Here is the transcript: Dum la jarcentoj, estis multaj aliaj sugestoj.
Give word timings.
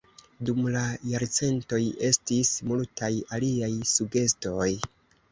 Dum 0.49 0.59
la 0.75 0.79
jarcentoj, 1.09 1.79
estis 2.07 2.53
multaj 2.71 3.09
aliaj 3.37 3.69
sugestoj. 3.91 4.71